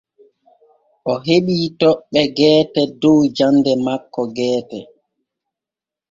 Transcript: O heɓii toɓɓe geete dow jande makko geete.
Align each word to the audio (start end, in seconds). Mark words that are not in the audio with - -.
O 1.11 1.13
heɓii 1.25 1.67
toɓɓe 1.79 2.21
geete 2.37 2.81
dow 3.01 3.19
jande 3.37 3.71
makko 3.85 4.21
geete. 4.37 4.79